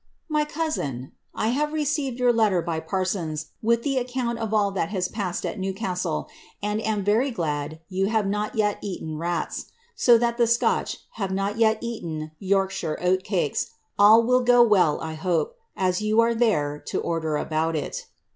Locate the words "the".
3.83-3.97, 10.39-10.47